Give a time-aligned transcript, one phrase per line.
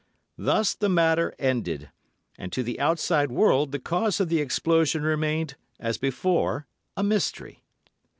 [0.39, 1.91] Thus the matter ended,
[2.35, 6.65] and to the outside world the cause of the explosion remained, as before,
[6.97, 7.61] a mystery.